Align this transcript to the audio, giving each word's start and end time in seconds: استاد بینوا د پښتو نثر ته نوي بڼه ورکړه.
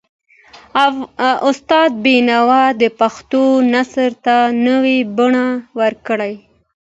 استاد 1.49 1.91
بینوا 2.03 2.63
د 2.81 2.83
پښتو 2.99 3.41
نثر 3.73 4.11
ته 4.25 4.35
نوي 4.67 4.97
بڼه 5.17 5.45
ورکړه. 5.79 6.29